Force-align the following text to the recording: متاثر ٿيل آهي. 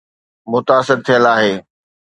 متاثر 0.51 0.97
ٿيل 1.05 1.23
آهي. 1.35 1.53